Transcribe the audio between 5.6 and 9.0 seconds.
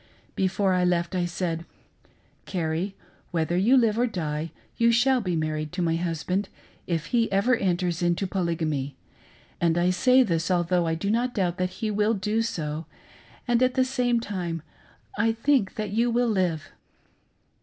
to my husband, if he ever enters into Polygamy;